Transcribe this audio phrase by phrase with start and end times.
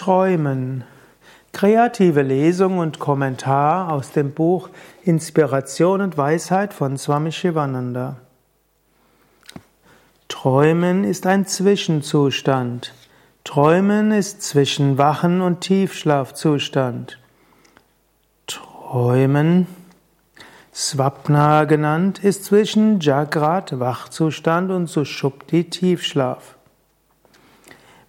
[0.00, 0.84] Träumen.
[1.52, 4.70] Kreative Lesung und Kommentar aus dem Buch
[5.04, 8.16] Inspiration und Weisheit von Swami Shivananda.
[10.28, 12.94] Träumen ist ein Zwischenzustand.
[13.44, 17.18] Träumen ist zwischen Wachen und Tiefschlafzustand.
[18.46, 19.66] Träumen,
[20.72, 26.56] Swapna genannt, ist zwischen Jagrat, Wachzustand und Sushupti, Tiefschlaf.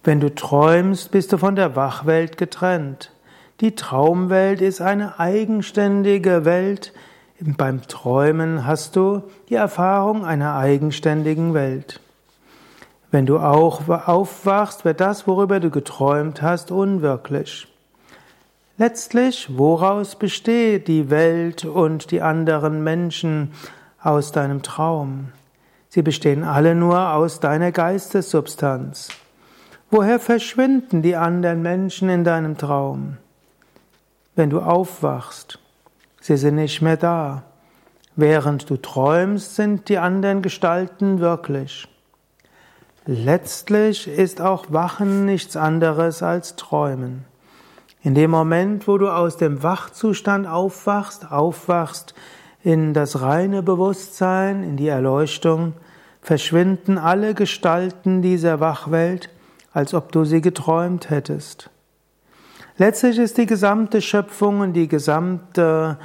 [0.04, 3.12] Wenn du träumst, bist du von der Wachwelt getrennt.
[3.60, 6.92] Die Traumwelt ist eine eigenständige Welt.
[7.38, 12.00] Beim Träumen hast du die Erfahrung einer eigenständigen Welt.
[13.12, 17.68] Wenn du auch aufwachst, wird das, worüber du geträumt hast, unwirklich.
[18.78, 23.52] Letztlich, woraus besteht die Welt und die anderen Menschen
[24.02, 25.28] aus deinem Traum?
[25.90, 29.08] Sie bestehen alle nur aus deiner Geistessubstanz.
[29.94, 33.18] Woher verschwinden die anderen Menschen in deinem Traum?
[34.34, 35.58] Wenn du aufwachst,
[36.18, 37.42] sie sind nicht mehr da.
[38.16, 41.88] Während du träumst, sind die anderen Gestalten wirklich.
[43.04, 47.26] Letztlich ist auch Wachen nichts anderes als Träumen.
[48.02, 52.14] In dem Moment, wo du aus dem Wachzustand aufwachst, aufwachst
[52.62, 55.74] in das reine Bewusstsein, in die Erleuchtung,
[56.22, 59.28] verschwinden alle Gestalten dieser Wachwelt
[59.72, 61.70] als ob du sie geträumt hättest.
[62.78, 65.98] Letztlich ist die gesamte Schöpfung und die gesamte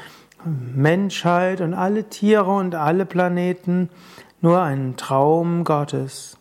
[0.44, 3.90] Menschheit und alle Tiere und alle Planeten
[4.42, 6.38] nur ein Traum Gottes.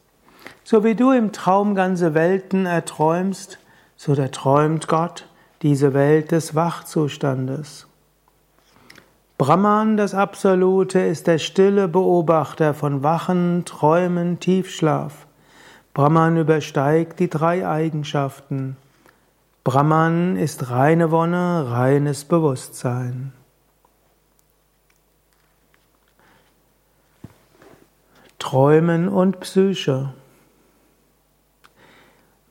[0.64, 3.58] So wie du im Traum ganze Welten erträumst,
[3.96, 5.26] so erträumt Gott
[5.62, 7.86] diese Welt des Wachzustandes.
[9.38, 15.25] Brahman, das Absolute, ist der stille Beobachter von Wachen, Träumen, Tiefschlaf.
[15.96, 18.76] Brahman übersteigt die drei Eigenschaften.
[19.64, 23.32] Brahman ist reine Wonne, reines Bewusstsein.
[28.38, 30.12] Träumen und Psyche.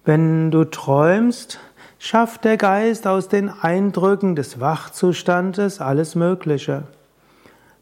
[0.06, 1.60] Wenn du träumst,
[2.00, 6.86] schafft der Geist aus den Eindrücken des Wachzustandes alles Mögliche.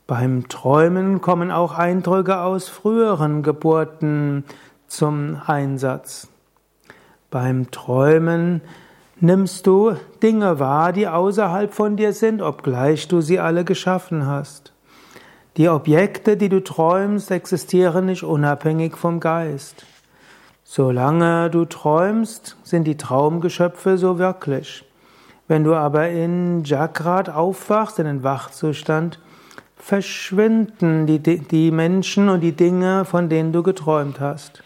[0.08, 4.44] Beim Träumen kommen auch Eindrücke aus früheren Geburten,
[4.94, 6.28] zum Einsatz.
[7.32, 8.62] Beim Träumen
[9.20, 14.72] nimmst du Dinge wahr, die außerhalb von dir sind, obgleich du sie alle geschaffen hast.
[15.58, 19.86] Die Objekte, die du träumst, existieren nicht unabhängig vom Geist.
[20.64, 24.86] Solange du träumst, sind die Traumgeschöpfe so wirklich.
[25.48, 29.20] Wenn du aber in Jagrat aufwachst, in den Wachzustand,
[29.76, 34.64] verschwinden die, die Menschen und die Dinge, von denen du geträumt hast.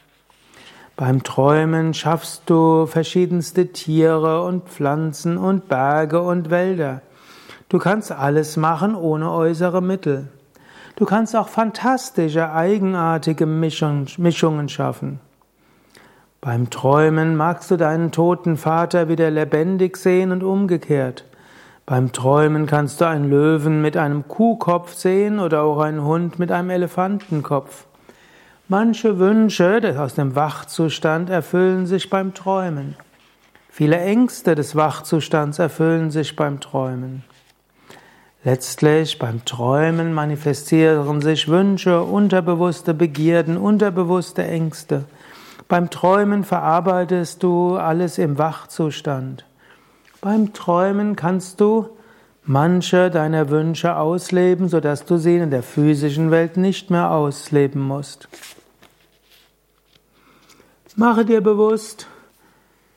[0.98, 7.04] Beim Träumen schaffst du verschiedenste Tiere und Pflanzen und Berge und Wälder.
[7.70, 10.30] Du kannst alles machen ohne äußere Mittel.
[10.96, 15.20] Du kannst auch fantastische, eigenartige Mischungen schaffen.
[16.42, 21.26] Beim Träumen magst du deinen toten Vater wieder lebendig sehen und umgekehrt.
[21.86, 26.52] Beim Träumen kannst du einen Löwen mit einem Kuhkopf sehen oder auch einen Hund mit
[26.52, 27.86] einem Elefantenkopf.
[28.70, 32.98] Manche Wünsche aus dem Wachzustand erfüllen sich beim Träumen.
[33.70, 37.24] Viele Ängste des Wachzustands erfüllen sich beim Träumen.
[38.44, 45.06] Letztlich beim Träumen manifestieren sich Wünsche, unterbewusste Begierden, unterbewusste Ängste.
[45.70, 49.46] Beim Träumen verarbeitest du alles im Wachzustand.
[50.20, 51.88] Beim Träumen kannst du
[52.44, 58.28] manche deiner Wünsche ausleben, sodass du sie in der physischen Welt nicht mehr ausleben musst.
[61.00, 62.08] Mache dir bewusst,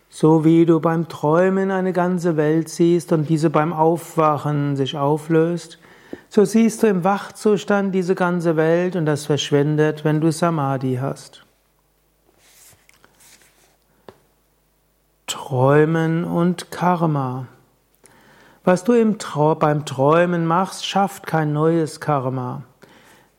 [0.09, 5.79] so wie du beim Träumen eine ganze Welt siehst und diese beim Aufwachen sich auflöst,
[6.31, 11.45] so siehst du im Wachzustand diese ganze Welt und das verschwindet, wenn du Samadhi hast.
[15.27, 17.49] Träumen und Karma.
[18.65, 22.63] Was du im Trau beim Träumen machst, schafft kein neues Karma.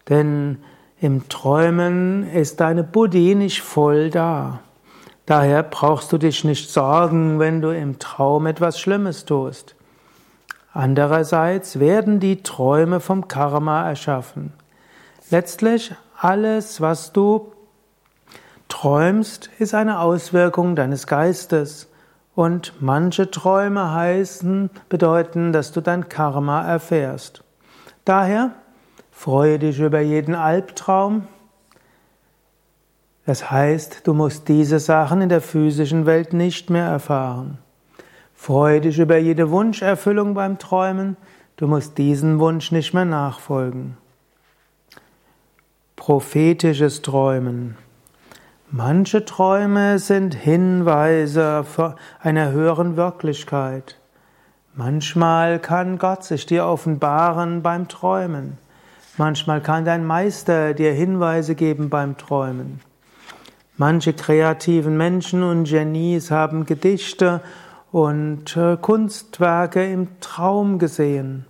[0.08, 0.60] Denn
[1.02, 4.60] im Träumen ist deine Buddhi nicht voll da.
[5.26, 9.76] Daher brauchst du dich nicht sorgen, wenn du im Traum etwas Schlimmes tust.
[10.74, 14.54] Andererseits werden die Träume vom Karma erschaffen.
[15.32, 17.52] Letztlich alles, was du
[18.68, 21.90] träumst, ist eine Auswirkung deines Geistes.
[22.36, 27.44] Und manche Träume heißen, bedeuten, dass du dein Karma erfährst.
[28.06, 28.52] Daher
[29.22, 31.28] Freue dich über jeden Albtraum.
[33.28, 37.60] Das heißt, du musst diese Sachen in der physischen Welt nicht mehr erfahren.
[38.34, 41.18] Freu dich über jede Wunscherfüllung beim Träumen,
[41.58, 43.96] du musst diesen Wunsch nicht mehr nachfolgen.
[45.96, 47.78] Prophetisches Träumen.
[48.72, 51.64] Manche Träume sind Hinweise
[52.20, 54.00] einer höheren Wirklichkeit.
[54.74, 58.58] Manchmal kann Gott sich dir offenbaren beim Träumen.
[59.18, 62.80] Manchmal kann dein Meister dir Hinweise geben beim Träumen.
[63.78, 67.42] Manche kreativen Menschen und Genies haben Gedichte
[67.92, 71.46] und äh, Kunstwerke im Traum gesehen.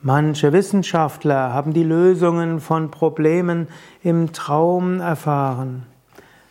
[0.00, 3.66] Manche Wissenschaftler haben die Lösungen von Problemen
[4.02, 5.84] im Traum erfahren.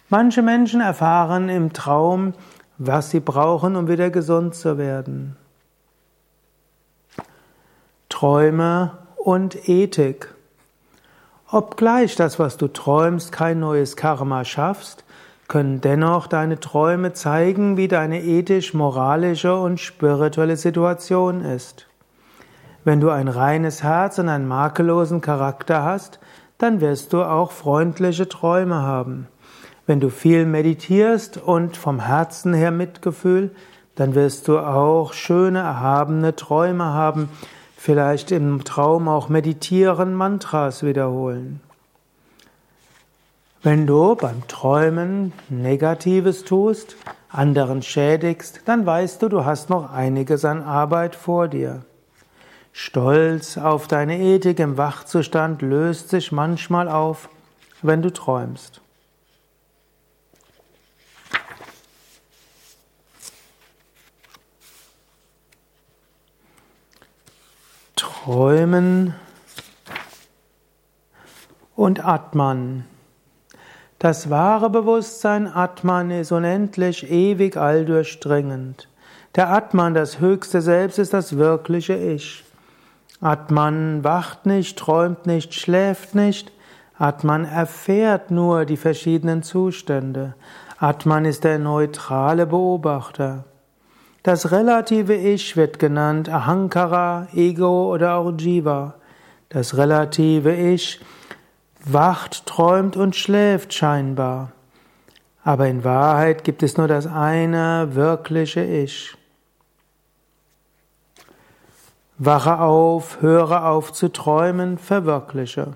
[0.10, 2.34] Manche Menschen erfahren im Traum,
[2.78, 5.36] was sie brauchen, um wieder gesund zu werden.
[8.10, 8.92] Träume
[9.28, 10.34] und Ethik.
[11.52, 15.04] Obgleich das, was du träumst, kein neues Karma schaffst,
[15.50, 21.88] können dennoch deine Träume zeigen, wie deine ethisch-moralische und spirituelle Situation ist.
[22.86, 26.20] Wenn du ein reines Herz und einen makellosen Charakter hast,
[26.58, 29.28] dann wirst du auch freundliche Träume haben.
[29.86, 33.52] Wenn du viel meditierst und vom Herzen her Mitgefühl,
[33.96, 37.28] dann wirst du auch schöne, erhabene Träume haben,
[37.78, 41.62] vielleicht im Traum auch meditieren, Mantras wiederholen.
[43.62, 46.96] Wenn du beim Träumen Negatives tust,
[47.30, 51.84] anderen schädigst, dann weißt du, du hast noch einiges an Arbeit vor dir.
[52.74, 57.30] Stolz auf deine Ethik im Wachzustand löst sich manchmal auf,
[57.82, 58.82] wenn du träumst.
[68.28, 69.14] Träumen
[71.78, 72.84] und Atman.
[74.00, 78.90] Das wahre Bewusstsein Atman ist unendlich, ewig, alldurchdringend.
[79.38, 82.44] Der Atman, das höchste Selbst, ist das wirkliche Ich.
[83.22, 86.52] Atman wacht nicht, träumt nicht, schläft nicht.
[86.98, 90.34] Atman erfährt nur die verschiedenen Zustände.
[90.80, 93.46] Atman ist der neutrale Beobachter.
[94.24, 98.96] Das relative Ich wird genannt Ahankara, Ego oder auch Jiva.
[99.50, 101.00] Das relative Ich
[101.86, 104.52] wacht, träumt und schläft scheinbar.
[105.44, 109.16] Aber in Wahrheit gibt es nur das eine wirkliche Ich.
[112.18, 115.74] Wache auf, höre auf zu träumen, verwirkliche.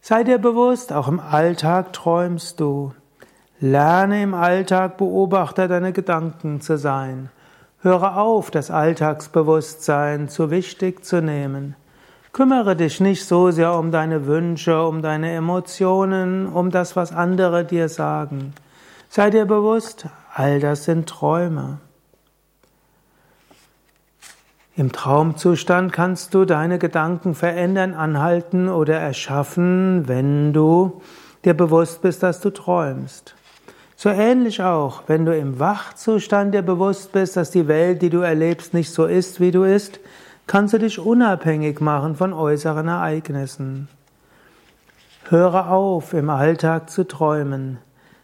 [0.00, 2.92] Sei dir bewusst, auch im Alltag träumst du.
[3.64, 7.30] Lerne im Alltag Beobachter deiner Gedanken zu sein.
[7.80, 11.76] Höre auf, das Alltagsbewusstsein zu wichtig zu nehmen.
[12.32, 17.64] Kümmere dich nicht so sehr um deine Wünsche, um deine Emotionen, um das, was andere
[17.64, 18.52] dir sagen.
[19.08, 21.78] Sei dir bewusst, all das sind Träume.
[24.74, 31.00] Im Traumzustand kannst du deine Gedanken verändern, anhalten oder erschaffen, wenn du
[31.44, 33.36] dir bewusst bist, dass du träumst.
[34.02, 38.18] So ähnlich auch, wenn du im Wachzustand dir bewusst bist, dass die Welt, die du
[38.18, 40.00] erlebst, nicht so ist, wie du ist,
[40.48, 43.86] kannst du dich unabhängig machen von äußeren Ereignissen.
[45.28, 47.78] Höre auf, im Alltag zu träumen.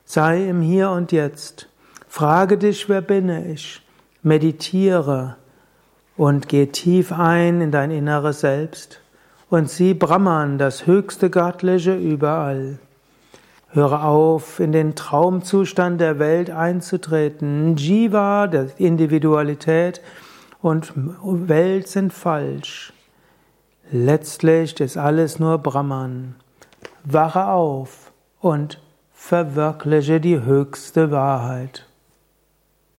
[0.05, 1.69] Sei im Hier und Jetzt.
[2.09, 3.81] Frage dich, wer bin ich?
[4.25, 5.37] Meditiere
[6.17, 9.01] und geh tief ein in dein inneres Selbst
[9.49, 12.81] und sieh Brahman, das höchste Göttliche überall.
[13.71, 17.77] Höre auf, in den Traumzustand der Welt einzutreten.
[17.77, 20.01] Jiva, der Individualität,
[20.61, 22.93] und Welt sind falsch.
[23.91, 26.35] Letztlich ist alles nur Brahman.
[27.05, 28.81] Wache auf und
[29.13, 31.88] verwirkliche die höchste Wahrheit.